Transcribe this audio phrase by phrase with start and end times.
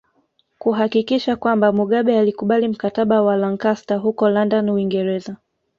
[0.59, 5.35] Kuhakikisha kwamba Mugabe alikubali Mkataba wa Lancaster huko London Uingereza